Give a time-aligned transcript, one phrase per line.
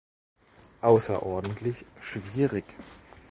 [0.81, 2.65] Außerordentlich schwierig!